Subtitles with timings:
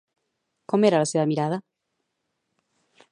[0.73, 1.61] Com era la seva mirada?